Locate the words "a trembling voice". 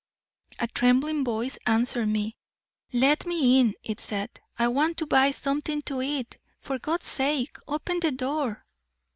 0.57-1.59